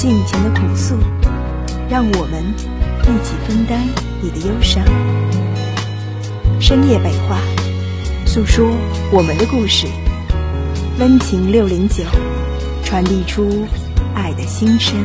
[0.00, 0.96] 尽情的哭诉，
[1.90, 2.42] 让我们
[3.02, 3.86] 一起分担
[4.22, 4.82] 你的忧伤。
[6.58, 7.38] 深夜北话，
[8.24, 8.66] 诉说
[9.12, 9.86] 我们的故事。
[10.98, 12.02] 温情六零九，
[12.82, 13.66] 传递出
[14.14, 14.96] 爱的心声。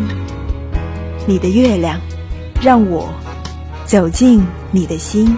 [1.27, 1.99] 你的月亮，
[2.61, 3.09] 让我
[3.83, 5.35] 走进你的心。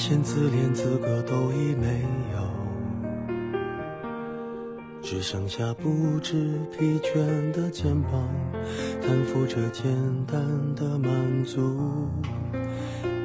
[0.00, 2.00] 现自怜资格都已没
[2.32, 2.40] 有，
[5.02, 7.18] 只剩下不知疲倦
[7.52, 8.26] 的肩膀，
[9.02, 9.84] 担负着简
[10.26, 10.40] 单
[10.74, 12.08] 的满足。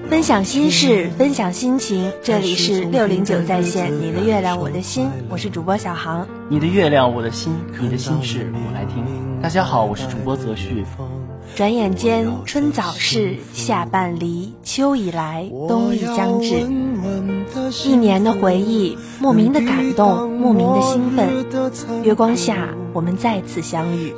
[0.09, 6.27] 分享心事，分享心情，这里是六零九在线，你的月亮我的心，我是主播小航。
[6.49, 9.01] 你的月亮我的心，你的心事我来听。
[9.41, 10.83] 大家好，我是主播泽旭。
[11.55, 16.67] 转眼间，春早逝，夏半离，秋已来，冬已将至。
[17.85, 21.45] 一年的回忆，莫名的感动，莫名的兴奋。
[22.03, 24.13] 月光下，我们再次相遇，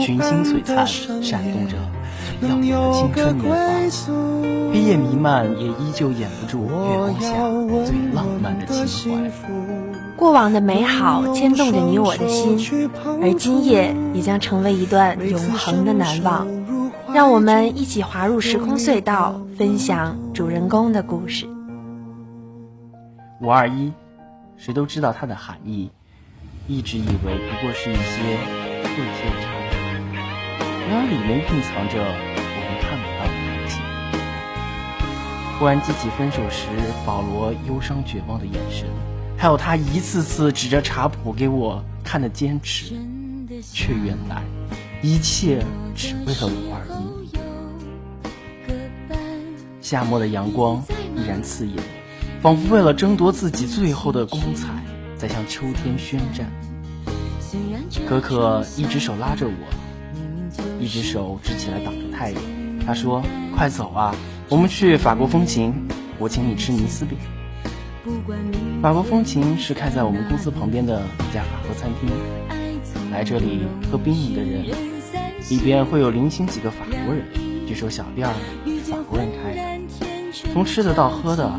[0.00, 0.86] 群星璀璨，
[1.20, 1.76] 闪动着
[2.40, 4.72] 最耀眼的青春年华。
[4.72, 7.32] 毕业弥漫，也依旧掩不住月光下
[7.84, 9.30] 最浪漫的情怀。
[10.16, 12.88] 过往的美好牵动着你我的心，
[13.20, 16.46] 而今夜也将成为一段永恒的难忘。
[17.12, 21.44] 让我们一起滑入时空隧道，分享主人公的故事。
[23.40, 23.92] 五二一，
[24.56, 25.90] 谁都知道它的含义，
[26.68, 28.38] 一直以为不过是一些
[28.84, 29.76] 会些的差别，
[30.88, 33.80] 然而里面蕴藏着我们看不到的东西。
[35.58, 36.68] 忽然记起分手时
[37.04, 38.86] 保罗忧伤绝望的眼神，
[39.36, 42.94] 还有他一次次指着茶谱给我看的坚持，
[43.72, 44.44] 却原来
[45.02, 47.30] 一切只为了五二一。
[49.80, 50.82] 夏末的阳光
[51.16, 51.74] 依然刺眼，
[52.42, 54.68] 仿佛为了争夺自己最后的光彩，
[55.16, 56.50] 在向秋天宣战。
[58.06, 59.52] 可可一只手拉着我，
[60.78, 62.42] 一只手支起来挡着太阳。
[62.86, 63.22] 他说
[63.56, 64.14] ：“快走啊，
[64.48, 65.74] 我们去法国风情，
[66.18, 67.16] 我请你吃尼斯饼。”
[68.82, 72.10] 法国风情是开在我们公司旁边的一家法国餐厅。
[73.10, 74.64] 来这里喝冰饮的人，
[75.50, 77.24] 里边会有零星几个法国人。
[77.66, 78.32] 据说小店儿
[78.64, 79.60] 是法国人开的。
[80.52, 81.52] 从吃的到喝的，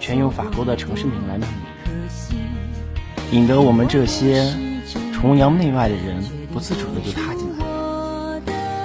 [0.00, 2.40] 全用法国的城市名来命名，
[3.30, 4.52] 引得我们这些
[5.12, 6.20] 崇洋媚外的人
[6.52, 8.40] 不自主的就踏进来了。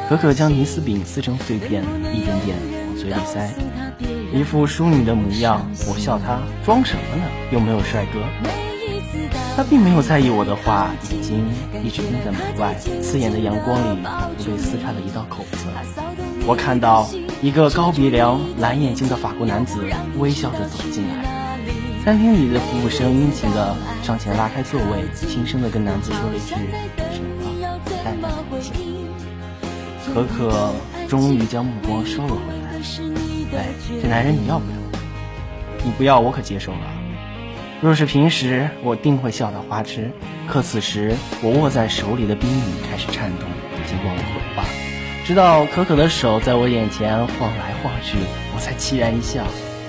[0.08, 1.84] 可可将尼斯饼撕成碎片，
[2.14, 2.56] 一点点
[2.88, 3.52] 往嘴里塞，
[4.32, 5.68] 一副淑女的模样。
[5.88, 7.24] 我笑她装什么呢？
[7.52, 8.20] 又没有帅哥。
[9.56, 11.46] 他并没有在意我的话，眼睛
[11.84, 14.02] 一直盯在门外，刺眼的阳光里
[14.46, 15.68] 被撕开了一道口子。
[16.46, 17.08] 我看到。
[17.44, 19.84] 一个高鼻梁、蓝眼睛的法国男子
[20.18, 21.60] 微笑着走进来，
[22.02, 26.56] 餐厅里的服务生殷勤地上前拉开座位，轻声地跟男子说了一句
[27.12, 27.68] “什么”，
[28.02, 28.72] 淡淡的微笑。
[30.14, 30.74] 可可
[31.10, 33.60] 终于将目光收了回来。
[33.60, 33.68] 哎，
[34.02, 34.78] 这男人你要不要？
[35.84, 37.03] 你不要，我可接受了。
[37.84, 40.10] 若是平时，我定会笑得花痴。
[40.48, 44.64] 可此时，我握在手里的冰饮开始颤动，已经忘了回话。
[45.26, 48.18] 直到可可的手在我眼前晃来晃去，
[48.56, 49.44] 我才凄然一笑，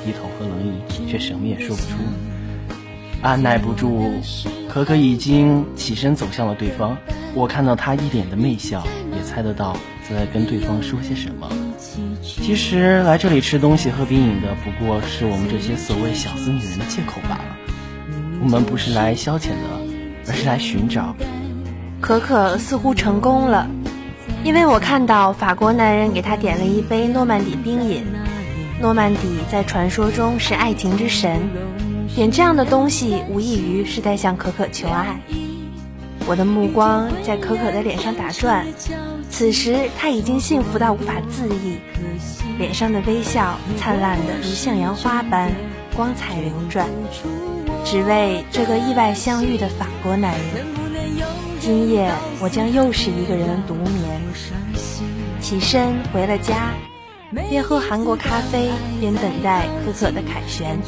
[0.04, 1.90] 低头喝冷饮，却什么也说不出。
[3.22, 4.12] 按耐不住，
[4.68, 6.98] 可可已经起身走向了对方。
[7.32, 8.84] 我看到他一脸的媚笑，
[9.16, 9.76] 也猜得到
[10.10, 11.48] 在跟对方说些什么。
[12.24, 17.56] 其实来这里吃东西、喝冰饮的，不过是我们这些所谓小资女人的借口罢了。
[18.44, 21.16] 我们不是来消遣的，而是来寻找。
[21.98, 23.66] 可可似乎成功了。
[24.44, 28.04] 因为我看到法国男人给她点了一杯诺曼底冰饮，
[28.78, 31.40] 诺曼底在传说中是爱情之神，
[32.14, 35.18] 点这样的东西无异于是在向可可求爱。
[36.26, 38.66] 我的目光在可可的脸上打转，
[39.30, 41.78] 此时她已经幸福到无法自抑，
[42.58, 45.50] 脸上的微笑灿烂的如向阳花般
[45.96, 46.86] 光彩流转，
[47.84, 50.66] 只为这个意外相遇的法国男人。
[51.60, 52.10] 今夜
[52.40, 54.20] 我将又是一个人独眠，
[55.40, 56.72] 起身回了家，
[57.48, 60.78] 边喝韩国咖啡边等待可可的凯旋。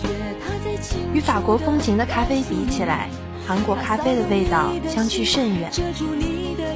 [1.12, 3.08] 与法国风情的咖啡比起来，
[3.46, 5.70] 韩国咖啡的味道相去甚远。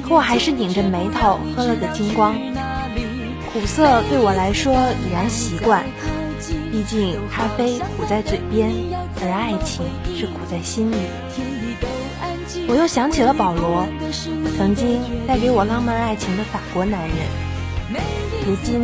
[0.02, 2.34] 可我还是拧着眉头喝了个精光。
[3.52, 5.84] 苦涩对我来说已然习惯，
[6.70, 8.72] 毕竟咖啡苦在嘴边，
[9.22, 9.84] 而爱情
[10.16, 10.96] 是苦在心里。
[12.68, 13.86] 我又想起了保罗，
[14.56, 17.16] 曾经带给我浪漫爱情的法国男人。
[18.46, 18.80] 如今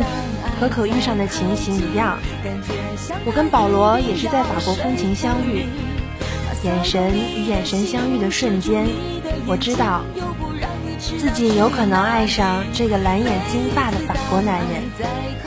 [0.59, 2.17] 和可遇上的情形一样，
[3.25, 5.65] 我跟保罗也是在法国风情相遇，
[6.63, 8.85] 眼神与眼神相遇的瞬间，
[9.45, 10.01] 我知道
[10.99, 14.83] 自己有可能爱上这个蓝眼金发的法国男人，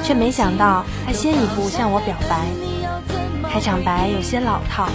[0.02, 2.46] 却没想到他先一步向我表白。
[3.48, 4.88] 开场白有些老套。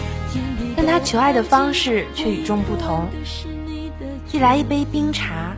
[0.77, 3.07] 但他求爱的方式却与众不同，
[4.27, 5.55] 递来一杯冰茶，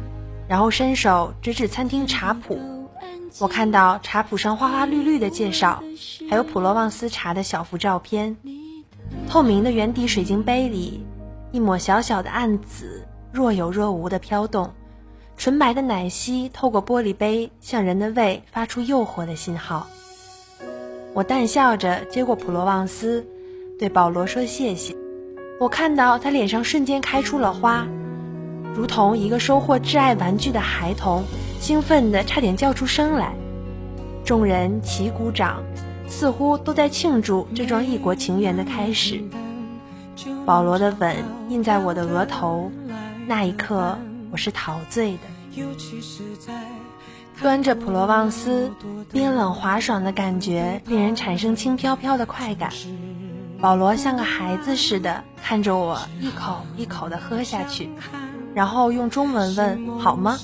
[0.47, 2.59] 然后伸手指指餐厅茶谱。
[3.39, 5.81] 我看到茶谱上花花绿绿的介绍，
[6.29, 8.37] 还有普罗旺斯茶的小幅照片。
[9.27, 11.03] 透明的圆底水晶杯里，
[11.51, 14.71] 一抹小小的暗紫若有若无的飘动，
[15.37, 19.87] 纯白的奶昔透过玻璃杯向人的胃发出诱惑的信号。
[21.13, 23.25] 我淡笑着接过普罗旺斯，
[23.77, 24.95] 对保罗说谢谢。
[25.59, 27.87] 我看到他脸上瞬间开出了花，
[28.75, 31.23] 如同一个收获挚爱玩具的孩童，
[31.59, 33.33] 兴奋的差点叫出声来。
[34.25, 35.63] 众人齐鼓掌，
[36.07, 39.21] 似乎都在庆祝这桩异国情缘的开始。
[40.45, 41.15] 保罗的吻
[41.47, 42.71] 印在我的额头，
[43.27, 43.97] 那一刻
[44.31, 45.63] 我是陶醉的。
[47.41, 48.71] 端着普罗旺斯，
[49.11, 52.71] 冰冷滑爽的感觉令人产生轻飘飘的快感。
[53.59, 57.89] 保罗像个孩子似的看着我，一口一口的喝下去，
[58.53, 60.37] 然后用中文问：“好吗？”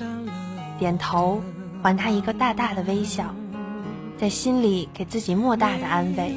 [0.79, 1.41] 点头，
[1.81, 3.35] 还他一个大大的微笑，
[4.17, 6.33] 在心里给自己莫大的安慰。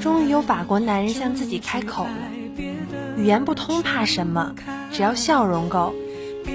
[0.00, 2.10] 终于有法国男人向自己开口了，
[3.16, 4.54] 语言不通怕什么？
[4.90, 5.94] 只要笑容够，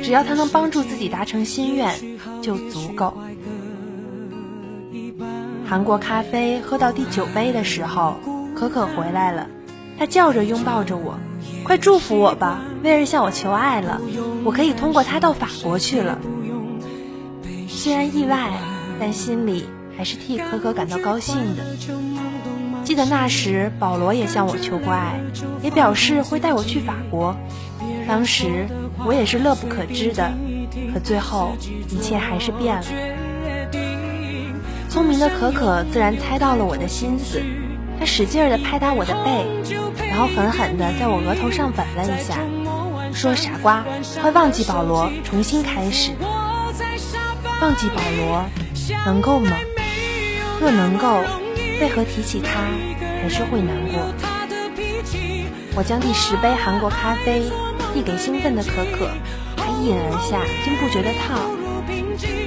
[0.04, 1.94] 只要他能帮助自己达成心愿，
[2.42, 3.18] 就足够。
[5.68, 8.16] 韩国咖啡喝到第九杯的时候。
[8.58, 9.48] 可可回来了，
[10.00, 11.20] 他叫着拥抱着我，
[11.64, 12.62] 快祝福我吧！
[12.82, 14.02] 威尔向我求爱了，
[14.44, 16.18] 我可以通过他到法国去了。
[17.68, 18.50] 虽然意外，
[19.00, 21.64] 但心里还是替可可感到高兴的。
[22.84, 25.22] 记得那时保罗也向我求过爱，
[25.62, 27.38] 也表示会带我去法国。
[28.08, 28.68] 当时
[29.06, 30.32] 我也是乐不可支的，
[30.94, 31.56] 可最后
[31.90, 32.84] 一切还是变了。
[34.90, 37.42] 聪明的可可自然猜到了我的心思。
[38.00, 39.46] 她使劲儿地拍打我的背，
[40.08, 42.38] 然后狠狠地在我额头上吻了一下，
[43.12, 43.84] 说：“傻瓜，
[44.22, 46.12] 快忘记保罗，重新开始。
[47.60, 48.46] 忘记保罗，
[49.06, 49.58] 能够吗？
[50.62, 51.22] 若能够，
[51.82, 52.62] 为何提起他
[53.22, 54.14] 还是会难过？”
[55.76, 57.44] 我将第十杯韩国咖啡
[57.98, 59.10] 递给兴奋的可可，
[59.56, 61.50] 他一饮而下，竟不觉得烫。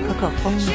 [0.06, 0.70] 可可疯了。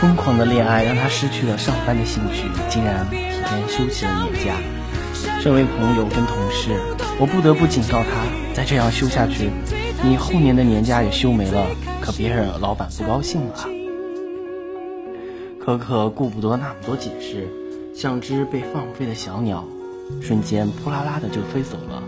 [0.00, 4.54] 疯狂的恋爱让他失去了上班的兴趣，竟然提前休起了年假。
[5.40, 6.78] 身为朋友跟同事，
[7.18, 8.22] 我不得不警告他：
[8.54, 9.50] 再这样休下去，
[10.04, 11.66] 你后年的年假也休没了，
[12.00, 13.68] 可别惹老板不高兴了。
[15.58, 17.48] 可可顾不得那么多解释，
[17.92, 19.64] 像只被放飞的小鸟，
[20.22, 22.00] 瞬间扑啦啦的就飞走了。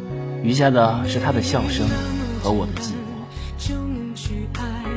[0.47, 1.89] 余下的是他的笑声
[2.41, 3.75] 和我的寂寞。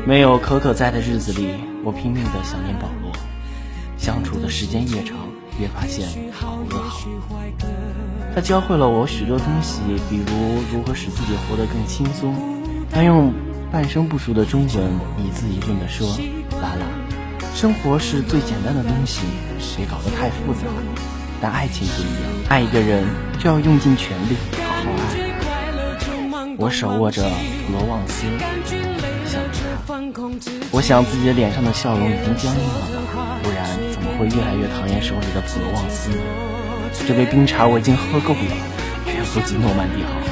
[0.06, 1.56] 没有可可在的日子里。
[1.84, 3.12] 我拼命的想念保罗，
[3.98, 5.18] 相处的时间越长，
[5.60, 6.08] 越发现
[6.39, 7.08] 保罗好。
[8.36, 12.36] 他教会了我许多东西，比如如何使自己活得更轻松。
[12.91, 13.34] 他用
[13.72, 14.70] 半生不熟的中文
[15.18, 16.08] 一字一顿的说
[16.62, 16.86] ：“拉拉，
[17.56, 19.22] 生活是最简单的东西，
[19.77, 20.68] 别搞得太复杂。
[21.41, 23.03] 但爱情不一样，爱一个人
[23.39, 24.36] 就要用尽全力，
[24.68, 25.28] 好好爱。”
[26.60, 27.24] 我手握着
[27.72, 28.25] 罗旺斯。
[29.25, 29.42] 想
[30.72, 32.80] 我想自己的脸上的笑容已经僵硬了
[33.16, 36.18] 吧，不然怎么会越来越讨厌手里的普罗旺斯呢？
[37.08, 38.42] 这杯冰茶我已经喝够了，
[39.08, 40.28] 远不及诺曼底好喝。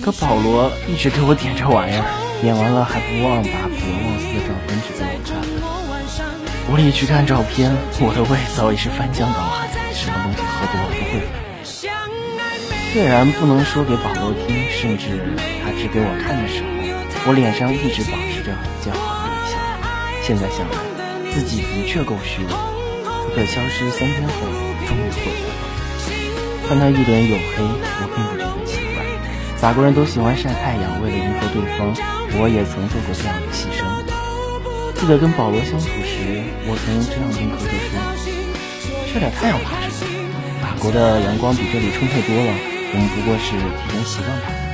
[0.00, 2.04] 可保罗一直给我点这玩意儿，
[2.40, 5.36] 点完了还不忘把普罗旺斯的照片指给我看。
[6.72, 11.44] 我一去看照片，我的胃早已是翻江倒海，什么东西喝多了不会反？
[12.92, 15.18] 虽然不能说给保罗听，甚至
[15.64, 16.68] 他指给我看的时候，
[17.24, 19.24] 我脸上一直保持着很姣好。
[20.20, 20.76] 现在想来，
[21.32, 22.52] 自己的确够虚伪。
[23.32, 24.46] 可消失三天后，
[24.84, 25.64] 终于回来了。
[26.68, 29.00] 看他一脸黝黑，我并不觉得奇怪。
[29.56, 31.96] 法国人都喜欢晒太阳，为了迎合对方，
[32.36, 33.80] 我也曾做过这样的牺牲。
[35.00, 37.96] 记得跟保罗相处时，我曾这样跟可可说
[39.12, 40.10] ：“这点太阳怕什么？
[40.60, 42.52] 法国的阳光比这里充沛多了，
[42.92, 44.64] 我们不过是提前习惯罢了。”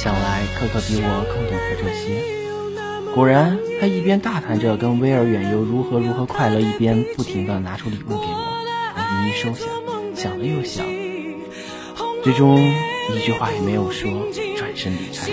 [0.00, 2.22] 想来可可比我更懂得这些。
[3.16, 8.54] 果然，他一边大谈着跟威尔远游如何如何快乐，一边不停地拿出礼物给我，
[8.94, 9.64] 我一一收下，
[10.14, 10.86] 想了又想，
[12.22, 12.60] 最终
[13.12, 14.08] 一句话也没有说，
[14.56, 15.26] 转身离开。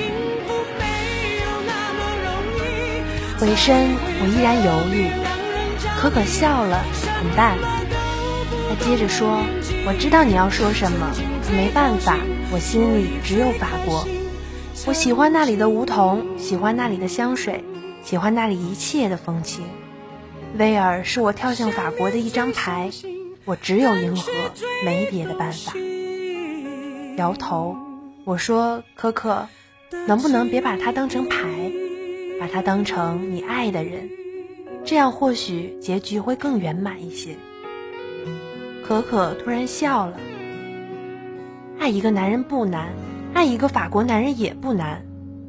[3.38, 5.12] 回身，我依然犹豫。
[6.02, 6.84] 可可笑了，
[7.20, 7.56] 很淡。
[8.68, 9.44] 他接着说
[9.86, 11.14] ：“我知道你要说什么，
[11.56, 12.18] 没办法，
[12.52, 14.08] 我心里只有法国。”
[14.88, 17.64] 我喜欢那里的梧桐，喜欢那里的香水，
[18.04, 19.66] 喜欢那里一切的风情。
[20.60, 22.92] 威尔是我跳向法国的一张牌，
[23.46, 24.32] 我只有银河，
[24.86, 25.74] 没别的办法。
[27.18, 27.76] 摇头，
[28.26, 29.48] 我说：“可可，
[30.08, 31.72] 能不能别把它当成牌，
[32.40, 34.08] 把它当成你爱的人，
[34.86, 37.36] 这样或许结局会更圆满一些。”
[38.86, 40.20] 可可突然笑了。
[41.80, 42.94] 爱一个男人不难。
[43.36, 45.06] 爱一个法国男人也不难，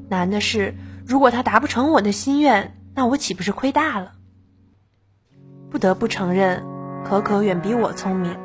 [0.08, 0.74] 难的是
[1.06, 4.10] 如果他达不成我的心愿，那我岂不是亏大了？
[5.70, 6.64] 不得不承认，
[7.04, 8.36] 可可远比我聪明。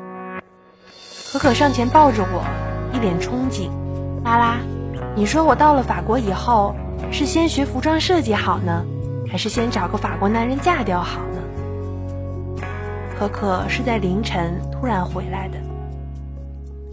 [1.32, 2.44] 可可上前抱着我，
[2.94, 3.68] 一脸憧憬。
[4.22, 4.60] 拉拉，
[5.16, 6.76] 你说我到了法国以后，
[7.10, 8.84] 是先学服装设计好呢，
[9.28, 12.62] 还是先找个法国男人嫁掉好呢？
[13.18, 15.58] 可可是在凌晨突然回来的，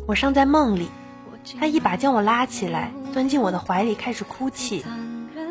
[0.08, 0.90] 我尚在梦里。
[1.60, 4.84] 他一把将我拉起来，钻进我的怀里，开始哭泣。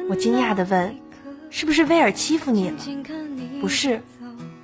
[0.09, 0.97] 我惊讶地问
[1.51, 2.77] ：“是不是威尔欺负你了
[3.61, 4.01] ？”“不是，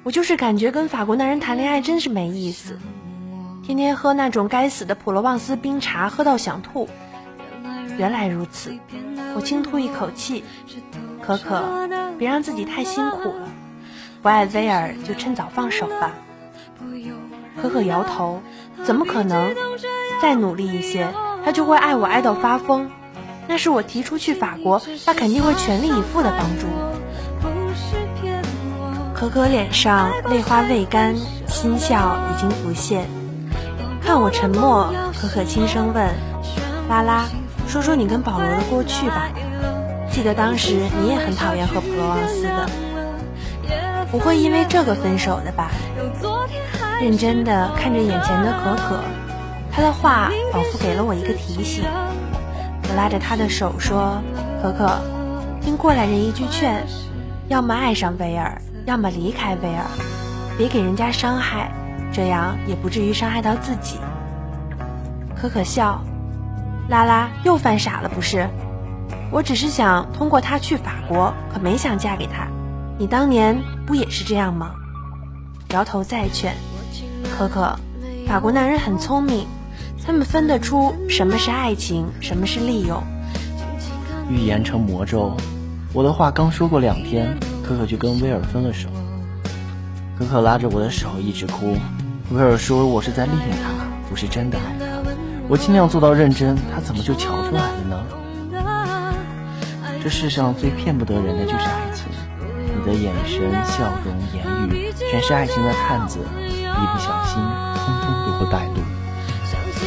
[0.03, 2.79] 我就是感觉跟法国男人谈恋爱真是没意思，
[3.65, 6.89] 天天喝那种该死的普罗旺斯冰茶，喝到想吐。”
[7.97, 8.77] 原来如此，
[9.37, 10.43] 我轻吐一口气。
[11.23, 11.89] 可可，
[12.19, 13.49] 别让自己太辛苦了。
[14.21, 16.13] 不爱威尔就趁早放手吧。
[17.63, 18.43] 可可摇头
[18.85, 19.55] ：“怎么可能？”
[20.21, 21.09] 再努力一些，
[21.45, 22.91] 他就会爱我爱到发疯。
[23.47, 26.67] 那是我提出去法国，他肯定会全力以赴的帮助。
[29.15, 31.15] 可可脸上泪花未干，
[31.47, 33.07] 心笑已经浮现。
[34.03, 36.09] 看我沉默，可可轻声问
[36.91, 37.25] ：“拉拉，
[37.67, 39.29] 说说你跟保罗的过去吧。
[40.11, 42.67] 记得当时你也很讨厌和普罗旺斯的，
[44.11, 45.71] 不会因为这个分手的吧？”
[47.01, 49.01] 认真的看着眼前的可可。
[49.75, 51.83] 他的话仿佛给了我一个提醒，
[52.89, 54.23] 我拉着他的手说
[54.63, 55.01] ：“可可，
[55.61, 56.87] 听过来人一句劝，
[57.49, 59.85] 要么爱上威尔，要么离开威尔，
[60.57, 61.73] 别给人家伤害，
[62.13, 63.99] 这样也不至于伤害到自己。”
[65.35, 66.01] 可可笑，
[66.89, 68.49] 拉拉又犯傻了不是？
[69.33, 72.47] 我只是想通过他去法国，可没想嫁给他。
[72.97, 74.71] 你当年不也是这样吗？
[75.71, 76.55] 摇头再劝，
[77.37, 77.77] 可可，
[78.29, 79.49] 法国男人很聪明。
[80.07, 83.03] 他们分得出什么是爱情，什么是利用。
[84.29, 85.35] 预言成魔咒，
[85.93, 88.89] 我的话刚说过两天，可可就跟威尔分了手。
[90.19, 91.77] 可可拉着我的手一直哭。
[92.31, 93.71] 威尔说我是在利用他，
[94.09, 94.85] 不是真的爱他。
[95.49, 98.05] 我尽量做到认真，他怎么就瞧出来了呢？
[100.03, 102.07] 这世上最骗不得人的就是爱情。
[102.77, 107.43] 你的眼神、笑容、言语，全是爱情的探子，一不小心，
[107.75, 108.74] 通通都会带路。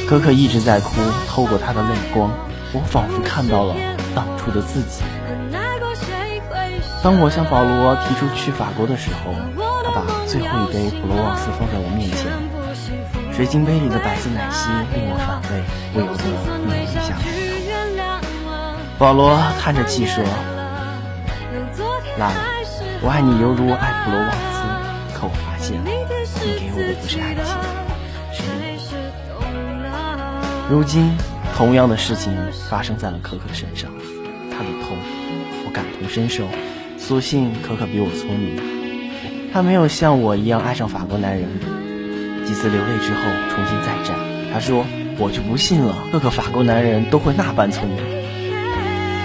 [0.08, 0.90] 可可一直在哭，
[1.28, 2.32] 透过她的泪光，
[2.72, 3.76] 我仿佛看到了
[4.16, 5.04] 当初的自己。
[7.04, 9.34] 当我向保罗提出去法国的时候，
[9.84, 12.32] 他把最后一杯普罗旺斯放在我面前，
[13.34, 18.98] 水晶杯里的白色奶昔令我反胃，不由得抿了一下奶头。
[18.98, 20.24] 保罗叹着气说
[22.18, 22.34] ：“拉拉，
[23.02, 24.30] 我爱你犹如爱普罗旺
[30.70, 31.10] 如今，
[31.56, 32.36] 同样的事情
[32.70, 33.90] 发生在了可可身上，
[34.52, 34.98] 她的痛，
[35.66, 36.44] 我感同身受。
[36.98, 38.60] 所幸可可比我聪明，
[39.54, 41.48] 她没有像我一样爱上法国男人。
[42.46, 44.18] 几次流泪之后，重新再战。
[44.52, 44.86] 她说
[45.18, 47.98] ：“我就不信了，各个法国男人都会那般聪明。”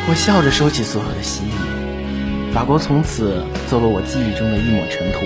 [0.09, 2.53] 我笑着收起所有的喜悦。
[2.55, 5.19] 法国从此做了我记忆中的一抹尘土。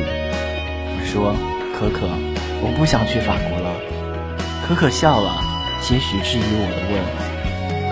[0.96, 1.36] 我说
[1.78, 2.08] ：“可可，
[2.62, 3.70] 我不想去法国了。”
[4.66, 5.45] 可可笑了。
[5.86, 6.98] 些许质疑我的问：“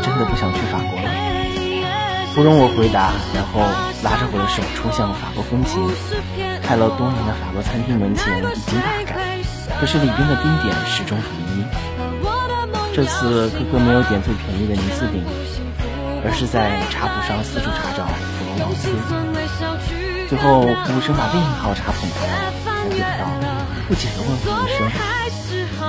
[0.03, 1.07] 真的不想去法国了？”
[2.35, 3.63] 不容我回答，然后
[4.03, 5.79] 拉着我的手冲向了法国风情。
[6.59, 9.39] 开了多年的法国餐厅门前已经大改，
[9.79, 11.63] 可是里边的冰点始终如一。
[12.91, 15.23] 这次哥哥没有点最便宜的尼斯饼，
[16.27, 18.91] 而是在茶谱上四处查找普罗旺斯。
[20.27, 23.23] 最后服务生把另一套茶捧来了，才回到
[23.87, 24.83] 不解地问服务生：“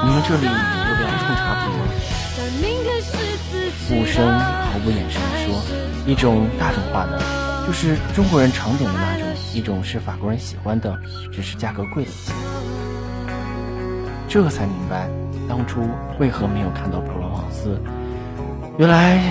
[0.05, 1.81] 你们这里有两种茶谱吗？”
[3.91, 5.62] 武生毫不掩饰地说
[6.05, 7.19] ：“一种大众化的，
[7.65, 10.95] 就是中国人常点的那种；一种是法国人喜欢的，
[11.31, 12.33] 只是价格贵了一些。”
[14.27, 15.07] 这才明白
[15.47, 15.88] 当初
[16.19, 17.79] 为何没有看到普罗旺斯。
[18.77, 19.21] 原来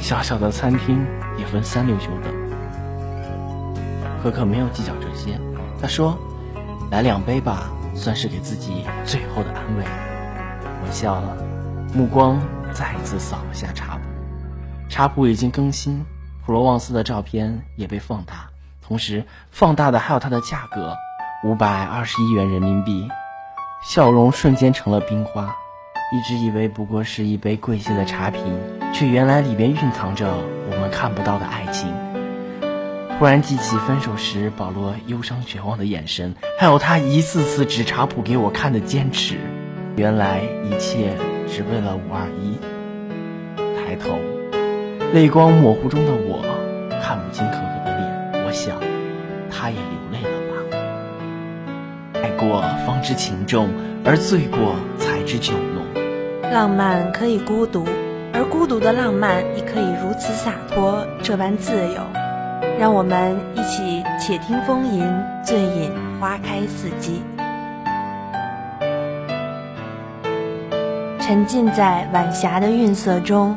[0.00, 1.04] 小小的餐厅
[1.38, 2.32] 也分三六九等。
[4.22, 5.38] 可可没有计较这些，
[5.82, 6.16] 他说
[6.90, 9.84] ：“来两杯吧，算是给自己最后的安慰。”
[10.86, 11.36] 我笑了，
[11.94, 12.38] 目光
[12.72, 14.02] 再次扫了下茶谱。
[14.88, 16.04] 茶谱已经更新，
[16.44, 18.50] 普罗旺斯的照片也被放大，
[18.86, 20.94] 同时放大的还有它的价格，
[21.42, 23.08] 五百二十一元人民币。
[23.82, 25.54] 笑容瞬间成了冰花，
[26.12, 28.42] 一直以为不过是一杯贵些的茶品，
[28.94, 30.34] 却原来里边蕴藏着
[30.70, 31.92] 我们看不到的爱情。
[33.18, 39.38] 突然记起分手时保罗忧伤绝望的眼神，还有他一次次指茶谱给我看的坚持，
[39.96, 41.12] 原来一切
[41.46, 42.58] 只为了五二一。
[43.76, 44.18] 抬头，
[45.12, 46.42] 泪光模糊中的我
[47.00, 48.74] 看不清可可的脸，我想，
[49.50, 52.22] 她也流泪了吧。
[52.22, 53.68] 爱过方知情重，
[54.04, 55.84] 而醉过才知酒浓。
[56.50, 57.86] 浪漫可以孤独，
[58.32, 62.00] 而孤独的浪漫亦可以如此洒脱，这般自由。
[62.80, 65.08] 让我们一起且听风吟，
[65.44, 67.22] 醉饮花开四季，
[71.26, 73.56] 沉浸在晚霞的晕色中，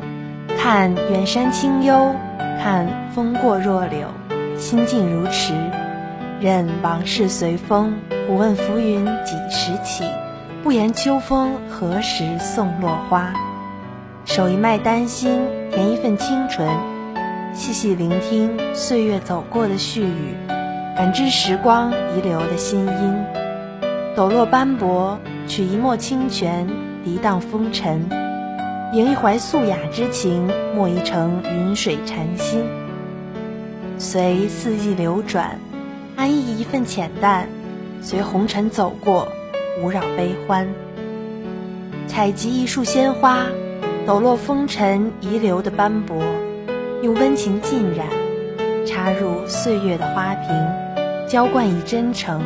[0.58, 2.14] 看远山清幽，
[2.58, 4.08] 看风过若柳，
[4.56, 5.52] 心静如池，
[6.40, 7.92] 任往事随风。
[8.26, 10.02] 不问浮云几时起，
[10.62, 13.34] 不言秋风何时送落花。
[14.24, 15.38] 守一脉丹心，
[15.70, 16.66] 填一份清纯，
[17.52, 20.34] 细细聆听岁月走过的絮语，
[20.96, 23.16] 感知时光遗留的心音。
[24.16, 26.66] 抖落斑驳，取一抹清泉，
[27.06, 28.08] 涤荡风尘，
[28.92, 32.64] 迎一怀素雅之情，墨一程云水禅心。
[33.98, 35.58] 随四季流转，
[36.16, 37.48] 安逸一份浅淡。
[38.00, 39.28] 随红尘走过，
[39.82, 40.68] 无扰悲欢。
[42.06, 43.46] 采集一束鲜花，
[44.06, 46.16] 抖落风尘遗留的斑驳，
[47.02, 48.06] 用温情浸染，
[48.86, 50.48] 插入岁月的花瓶，
[51.28, 52.40] 浇灌以真诚，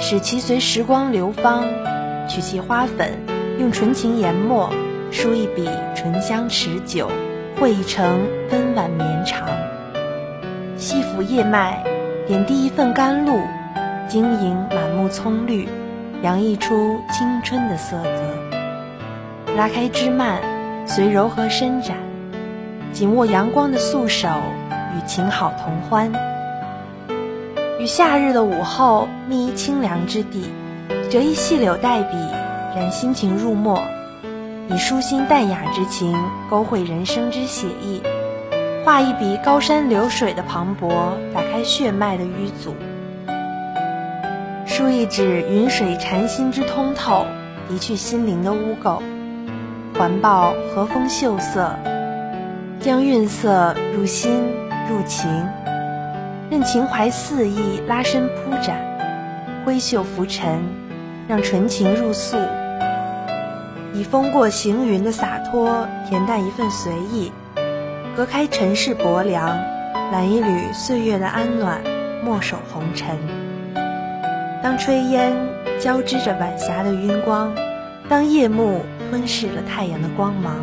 [0.00, 1.64] 使其随时光流芳。
[2.28, 3.14] 取其花粉，
[3.58, 4.70] 用纯情研墨，
[5.10, 7.10] 书一笔醇香持久，
[7.58, 9.48] 绘一程温婉绵长。
[10.76, 11.82] 细抚叶脉，
[12.28, 13.40] 点滴一份甘露。
[14.06, 15.68] 晶莹满目葱绿，
[16.22, 19.54] 洋溢出青春的色泽。
[19.54, 20.40] 拉开枝蔓，
[20.86, 21.96] 随柔和伸展，
[22.92, 24.28] 紧握阳光的素手，
[24.96, 26.12] 与情好同欢。
[27.80, 30.44] 与夏日的午后觅一清凉之地，
[31.10, 32.16] 折一细柳带笔，
[32.76, 33.82] 染心情入墨，
[34.68, 36.16] 以舒心淡雅之情
[36.50, 38.02] 勾绘人生之写意，
[38.84, 40.88] 画一笔高山流水的磅礴，
[41.34, 42.74] 打开血脉的淤阻。
[44.66, 47.24] 书一纸云水禅心之通透，
[47.70, 49.00] 涤去心灵的污垢，
[49.96, 51.74] 环抱和风秀色，
[52.80, 54.44] 将韵色入心
[54.90, 55.48] 入情，
[56.50, 58.76] 任情怀肆意拉伸铺展，
[59.64, 60.62] 挥袖拂尘，
[61.26, 62.36] 让纯情入素，
[63.98, 67.32] 以风过行云的洒脱恬淡一份随意，
[68.16, 69.58] 隔开尘世薄凉，
[70.12, 71.80] 揽一缕岁月的安暖，
[72.24, 73.18] 墨守红尘。
[74.62, 75.36] 当炊烟
[75.80, 77.52] 交织着晚霞的晕光，
[78.08, 80.54] 当夜幕吞噬了太阳的光芒，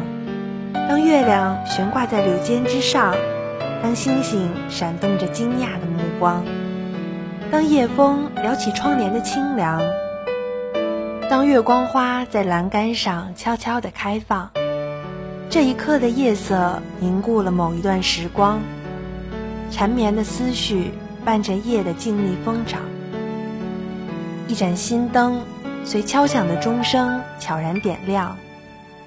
[0.88, 3.14] 当月亮悬挂在柳尖之上，
[3.84, 6.42] 当星星闪动着惊讶的目光，
[7.52, 9.82] 当夜风撩起窗帘的清凉，
[11.28, 14.52] 当月光花在栏杆上悄悄地开放，
[15.50, 18.62] 这一刻的夜色凝固了某一段时光，
[19.72, 20.92] 缠绵的思绪
[21.26, 22.82] 伴着夜的静谧疯长。
[24.48, 25.42] 一盏新灯，
[25.84, 28.38] 随敲响的钟声悄然点亮。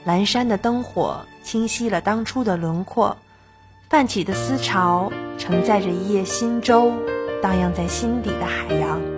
[0.04, 3.16] 阑珊的灯火清晰了当初的轮廓，
[3.88, 6.92] 泛起的思潮承载着一叶新舟，
[7.40, 9.17] 荡漾在心底的海洋。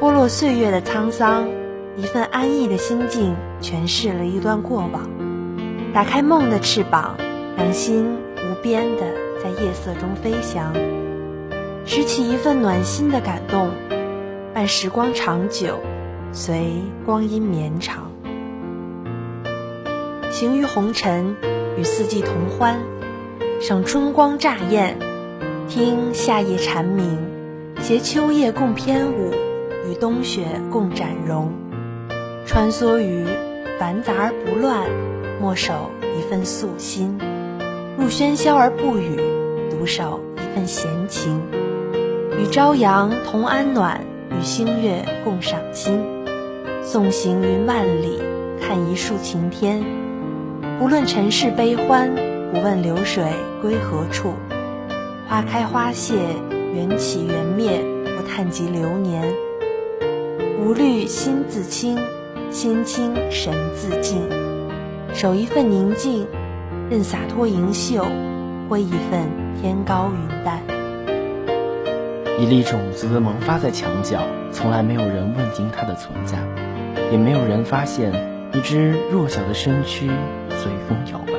[0.00, 1.46] 剥落岁月的沧桑，
[1.94, 5.10] 一份安逸的心境诠释了一段过往。
[5.92, 7.18] 打开梦的翅膀，
[7.54, 9.02] 让心无边的
[9.42, 10.72] 在夜色中飞翔，
[11.84, 13.72] 拾起一份暖心的感动。
[14.54, 15.78] 伴时光长久，
[16.32, 18.10] 随光阴绵长，
[20.30, 21.36] 行于红尘，
[21.76, 22.80] 与四季同欢，
[23.60, 24.98] 赏春光乍艳，
[25.68, 27.18] 听夏夜蝉鸣，
[27.82, 29.30] 携秋叶共翩舞，
[29.90, 31.50] 与冬雪共展容。
[32.46, 33.26] 穿梭于
[33.78, 34.88] 繁杂而不乱，
[35.40, 37.18] 默守一份素心；
[37.98, 39.16] 入喧嚣而不语，
[39.68, 41.40] 独守一份闲情。
[42.38, 44.00] 与朝阳同安暖，
[44.30, 46.00] 与星月共赏心。
[46.82, 48.22] 送行云万里，
[48.60, 49.84] 看一树晴天。
[50.78, 52.14] 不论尘世悲欢，
[52.52, 53.24] 不问流水
[53.60, 54.34] 归何处。
[55.28, 56.14] 花开花谢，
[56.74, 57.82] 缘起缘灭，
[58.16, 59.34] 不叹及流年。
[60.62, 61.98] 无虑心自清，
[62.50, 64.28] 心清神自静。
[65.14, 66.26] 守一份宁静，
[66.90, 68.04] 任洒脱盈袖，
[68.68, 69.26] 挥一份
[69.58, 70.60] 天高云淡。
[72.38, 74.18] 一粒种子萌发在墙角，
[74.52, 76.36] 从来没有人问津它的存在，
[77.10, 78.12] 也没有人发现
[78.52, 80.08] 一只弱小的身躯
[80.50, 81.32] 随风摇摆。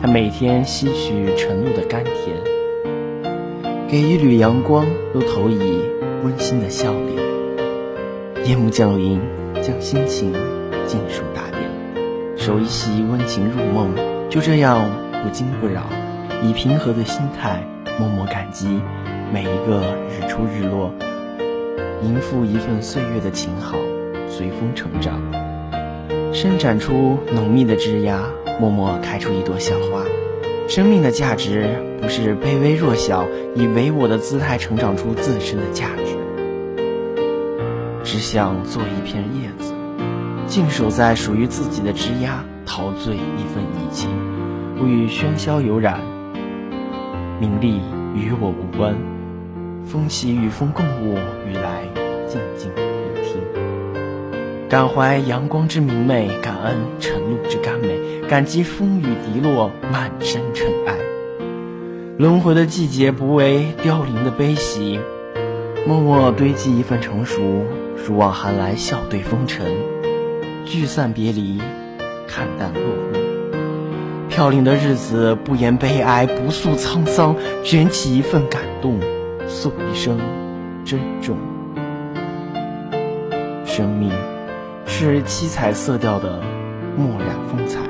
[0.00, 2.36] 它每天吸取晨露的甘甜，
[3.88, 5.80] 给一缕阳光都投以
[6.22, 7.21] 温馨的笑脸。
[8.44, 9.20] 夜幕降临，
[9.62, 10.32] 将心情
[10.84, 11.62] 尽数打点，
[12.36, 13.94] 守一袭温情入梦，
[14.28, 14.90] 就这样
[15.22, 15.82] 不惊不扰，
[16.42, 17.62] 以平和的心态
[18.00, 18.80] 默默感激。
[19.32, 20.92] 每一个日出日落，
[22.02, 23.76] 迎赴一份岁月的情好，
[24.28, 25.20] 随风成长，
[26.32, 28.24] 伸展出浓密的枝桠，
[28.60, 30.02] 默默开出一朵小花。
[30.66, 33.24] 生命的价值不是卑微弱小，
[33.54, 36.16] 以唯我的姿态成长出自身的价值。
[38.12, 39.72] 只想做一片叶子，
[40.46, 44.10] 静守在属于自己的枝桠，陶醉一份怡情，
[44.76, 45.98] 不与喧嚣有染。
[47.40, 47.80] 名利
[48.14, 48.94] 与我无关。
[49.86, 51.14] 风起与风共舞，
[51.48, 51.84] 雨来
[52.28, 53.40] 静静聆听。
[54.68, 60.94] 感怀阳光之明媚，感恩晨露之甘美，感激风雨滴落，满身尘埃。
[62.18, 65.00] 轮回的季节，不为凋零的悲喜，
[65.86, 67.40] 默默堆积一份成熟。
[68.04, 69.66] 如往寒来，笑对风尘。
[70.64, 71.60] 聚散别离，
[72.26, 73.18] 看淡落幕。
[74.28, 78.98] 飘零的日子，不言悲哀，不诉沧桑，卷起一份感动。
[79.48, 80.18] 诉一声
[80.84, 81.36] 珍重。
[83.66, 84.10] 生命
[84.86, 86.40] 是七彩色调的
[86.96, 87.80] 墨染风采，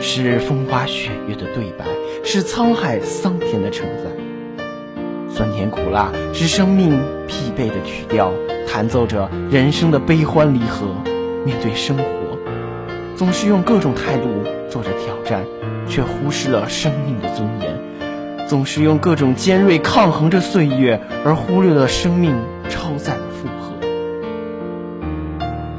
[0.00, 1.84] 是风花雪月的对白，
[2.22, 4.09] 是沧海桑田的承载。
[5.40, 8.30] 酸甜苦辣是生命疲惫的曲调，
[8.68, 10.88] 弹奏着人生的悲欢离合。
[11.46, 12.04] 面对生活，
[13.16, 14.28] 总是用各种态度
[14.68, 15.42] 做着挑战，
[15.88, 18.46] 却忽视了生命的尊严。
[18.46, 22.36] 总是用各种尖锐抗衡着岁月，而忽略了生命
[22.68, 23.72] 超载的负荷。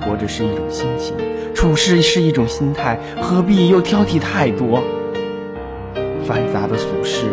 [0.08, 1.16] 活着是一种心情，
[1.54, 4.82] 处事是一种心态，何必又挑剔太多？
[6.26, 7.28] 繁杂的琐事，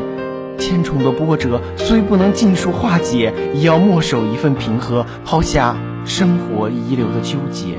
[0.58, 7.78] 千重的波折，虽不能尽数化解，也要默守一份平和，抛下生活遗留的纠结，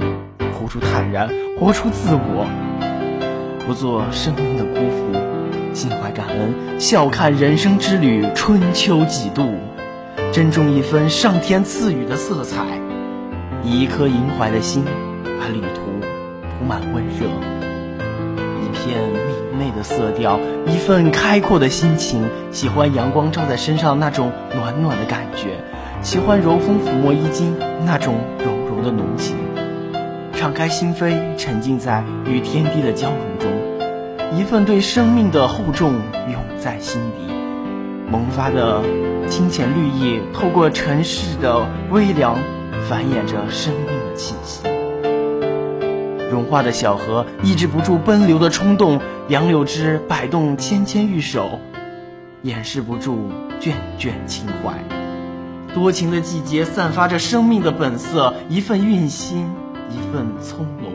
[0.54, 2.48] 活出坦然，活出自我，
[3.68, 5.10] 不做生命的辜负。
[5.74, 9.54] 心怀感恩，笑看人生之旅，春秋几度，
[10.32, 12.66] 珍重一分上天赐予的色彩，
[13.64, 14.84] 以一颗银怀的心，
[15.24, 15.82] 把旅途
[16.42, 17.28] 铺满温热，
[18.64, 19.00] 一片
[19.60, 22.24] 媚的色调，一份开阔的心情。
[22.52, 25.62] 喜欢阳光照在身上那种暖暖的感觉，
[26.02, 27.54] 喜欢柔风抚摸衣襟
[27.86, 29.36] 那种柔柔的浓情，
[30.34, 33.52] 敞开心扉，沉浸在与天地的交融中。
[34.38, 35.92] 一份对生命的厚重
[36.32, 37.34] 永在心底，
[38.10, 38.82] 萌发的
[39.28, 42.38] 清浅绿意，透过尘世的微凉，
[42.88, 44.62] 繁衍着生命的气息。
[46.30, 51.60] 融化的小河抑制不住奔流的冲动，杨柳枝摆动纤纤玉手，
[52.44, 54.74] 掩饰不住卷卷情怀。
[55.74, 59.48] 多情的季节散发着生命的本色，一份韵心，
[59.90, 60.92] 一份葱茏，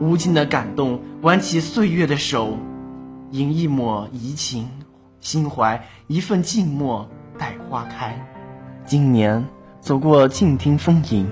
[0.00, 2.58] 无尽的感动，挽起岁月的手。
[3.30, 4.68] 迎一抹怡情，
[5.20, 8.26] 心怀一份静默，待花开。
[8.86, 9.44] 今年
[9.80, 11.28] 走过静听风吟，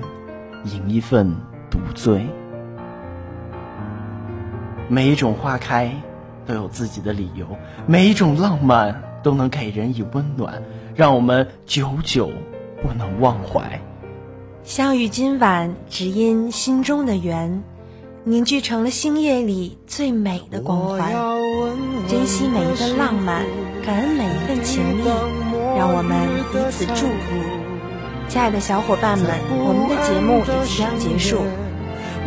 [0.64, 1.34] 饮一份
[1.70, 2.26] 独醉。
[4.92, 5.90] 每一种花开
[6.44, 7.46] 都有自己的理由，
[7.86, 10.62] 每一种浪漫都能给人以温暖，
[10.94, 12.30] 让我们久久
[12.82, 13.80] 不能忘怀。
[14.64, 17.64] 相遇今晚，只因心中的缘。
[18.24, 21.10] 凝聚成了星夜里最美的光环，
[22.06, 23.46] 珍惜每一份浪漫，
[23.86, 25.04] 感恩每一份情谊，
[25.74, 28.28] 让我们彼此祝福。
[28.28, 31.38] 亲爱的小伙伴们，我们的节目也即将结束，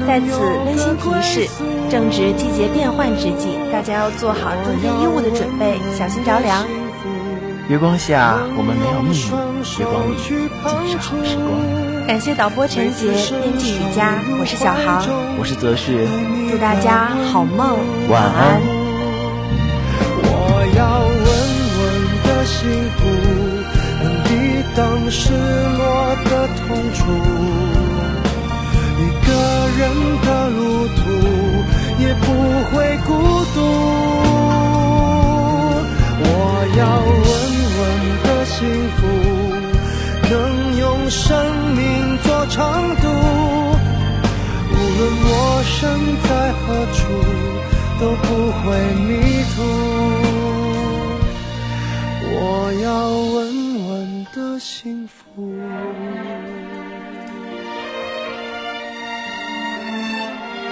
[0.08, 1.48] 在此温馨提示：
[1.90, 6.66] 正值季节变换之际，大家要做好增添衣物的准备，小心着凉。
[7.68, 9.32] 月光下，我们没有秘密，
[9.80, 10.38] 月光里尽
[10.88, 11.48] 是好时光。
[12.08, 13.08] 感谢导播陈杰，
[13.42, 15.04] 编辑雨佳，我是小航，
[15.40, 16.08] 我是泽旭，
[16.52, 17.80] 祝大家好梦，
[18.10, 18.62] 晚安。
[20.22, 20.30] 我
[20.78, 21.26] 要稳
[21.80, 21.84] 稳
[22.22, 23.02] 的幸福，
[24.04, 24.30] 能抵
[24.76, 27.75] 挡失落的痛楚。
[32.66, 33.10] 会孤
[33.54, 33.58] 独。
[36.18, 36.28] 我
[36.78, 36.82] 要
[37.30, 37.34] 稳
[37.80, 37.82] 稳
[38.24, 38.56] 的幸
[38.96, 39.00] 福，
[40.30, 40.34] 能
[40.78, 41.24] 用生
[41.76, 41.80] 命
[42.24, 42.56] 做长
[42.98, 43.04] 度。
[44.72, 45.32] 无论我
[45.64, 45.74] 身
[46.24, 46.30] 在
[46.62, 46.98] 何处，
[48.00, 48.28] 都不
[48.62, 48.64] 会
[49.06, 49.10] 迷
[49.56, 49.58] 途。
[52.38, 52.38] 我
[52.84, 52.88] 要
[53.36, 53.36] 稳
[53.88, 53.94] 稳
[54.34, 55.14] 的幸福。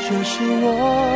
[0.05, 1.12] 这是我。